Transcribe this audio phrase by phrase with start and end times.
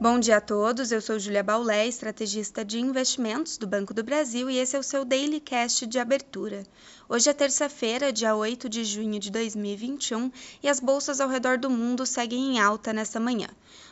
[0.00, 4.48] Bom dia a todos, eu sou Julia Baulé, estrategista de investimentos do Banco do Brasil
[4.48, 6.62] e esse é o seu Daily Cast de abertura.
[7.08, 10.30] Hoje é terça-feira, dia 8 de junho de 2021
[10.62, 13.48] e as bolsas ao redor do mundo seguem em alta nessa manhã.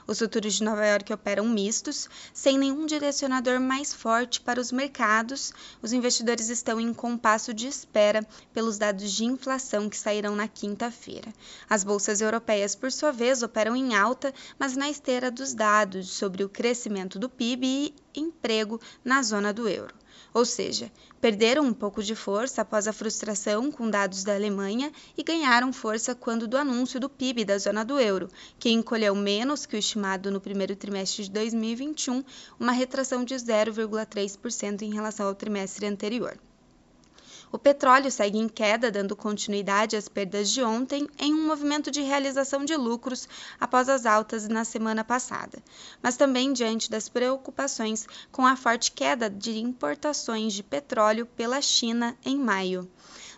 [0.06, 5.52] Os futuros de Nova York operam mistos, sem nenhum direcionador mais forte para os mercados.
[5.82, 11.32] Os investidores estão em compasso de espera pelos dados de inflação que sairão na quinta-feira.
[11.68, 16.44] As bolsas europeias, por sua vez, operam em alta, mas na esteira dos dados sobre
[16.44, 19.94] o crescimento do PIB e emprego na zona do euro
[20.36, 25.22] ou seja, perderam um pouco de força após a frustração com dados da Alemanha e
[25.22, 28.28] ganharam força quando do anúncio do PIB da zona do euro,
[28.58, 32.22] que encolheu menos que o estimado no primeiro trimestre de 2021,
[32.60, 36.38] uma retração de 0,3% em relação ao trimestre anterior.
[37.56, 42.02] O petróleo segue em queda, dando continuidade às perdas de ontem, em um movimento de
[42.02, 43.26] realização de lucros
[43.58, 45.62] após as altas na semana passada,
[46.02, 52.14] mas também diante das preocupações com a forte queda de importações de petróleo pela China
[52.22, 52.86] em maio.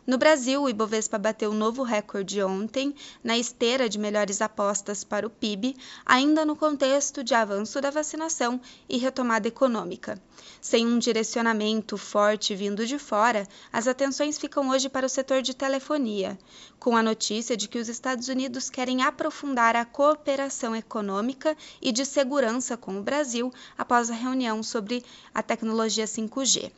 [0.09, 5.31] No Brasil, o Ibovespa bateu novo recorde ontem, na esteira de melhores apostas para o
[5.31, 10.19] PIB, ainda no contexto de avanço da vacinação e retomada econômica.
[10.63, 15.55] Sem um direcionamento forte vindo de fora, as atenções ficam hoje para o setor de
[15.55, 16.39] telefonia,
[16.81, 22.07] com a notícia de que os Estados Unidos querem aprofundar a cooperação econômica e de
[22.07, 26.73] segurança com o Brasil após a reunião sobre a tecnologia 5G.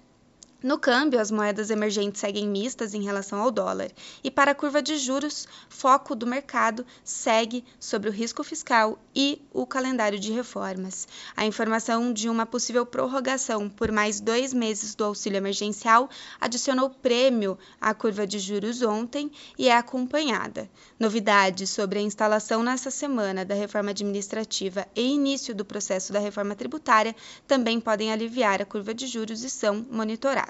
[0.62, 3.90] No câmbio, as moedas emergentes seguem mistas em relação ao dólar,
[4.22, 9.40] e para a curva de juros, foco do mercado segue sobre o risco fiscal e
[9.54, 11.08] o calendário de reformas.
[11.34, 17.58] A informação de uma possível prorrogação por mais dois meses do auxílio emergencial adicionou prêmio
[17.80, 20.68] à curva de juros ontem e é acompanhada.
[20.98, 26.54] Novidades sobre a instalação nesta semana da reforma administrativa e início do processo da reforma
[26.54, 27.16] tributária
[27.48, 30.49] também podem aliviar a curva de juros e são monitoradas.